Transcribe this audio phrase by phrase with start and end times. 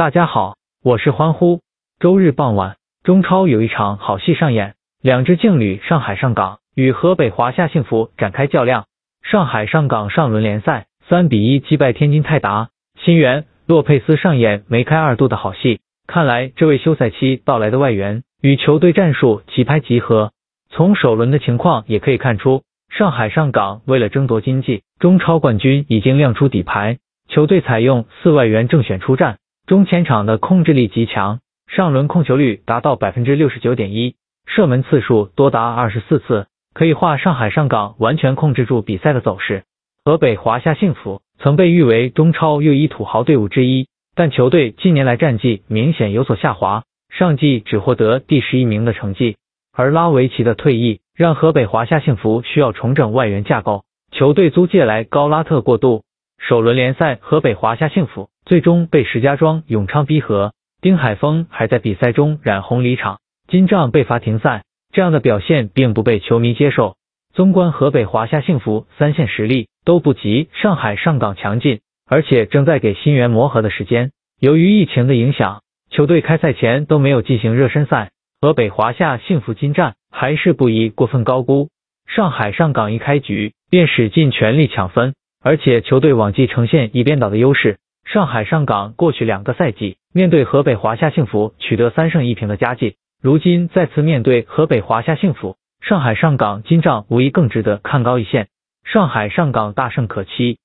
[0.00, 1.60] 大家好，我是欢呼。
[1.98, 8.86] 周日傍晚，中超有一场好戏上演，两支劲旅上海上港与河北华夏幸福展开较量。
[9.22, 15.80] 上海上港上轮联赛三比一击败天津泰达，新援洛佩斯上演梅开二度的好戏。
[16.06, 20.32] 看来这位休赛期到来的外援与球队战术即拍即合。
[20.70, 26.96] 从首轮的情况也可以看出，上海上港为了争夺经济中超冠军，已经亮出底牌。
[27.28, 29.36] 球队采用四外援正选出战，
[29.70, 39.62] 中前场的控制力极强，上轮控球率达到百分之六十九点一，射门次数多达二十四次，可以话上海上港完全控制住比赛的走势。
[40.04, 49.36] 河北华夏幸福曾被誉为中超又一土豪队伍之一，但球队近年来战绩明显有所下滑，上季只获得第十一名的成绩。
[49.72, 56.02] 而拉维奇的退役让河北华夏幸福需要重整外援架构，球队租借来高拉特过渡。
[56.40, 66.96] 首轮联赛，河北华夏幸福最终被石家庄永昌逼和，丁海峰还在比赛中染红离场，金帐被罚停赛，这样的表现并不被球迷接受。
[67.32, 74.10] 纵观河北华夏幸福三线实力都不及上海上港强劲，而且正在给新援磨合的时间。
[74.40, 81.68] 由于疫情的影响，球队开赛前都没有进行热身赛，河北华夏幸福金战还是不宜过分高估。
[82.08, 85.14] 上海上港一开局便使尽全力抢分。
[85.40, 87.78] 而且球队往季呈现一边倒的优势，
[88.12, 98.48] 上海上港过去两个赛季面对河北华夏幸福取得三胜一平的佳绩，如今再次面对河北华夏幸福，上海上港今仗无疑更值得看高一线。
[98.82, 100.58] 上海上港大胜可期，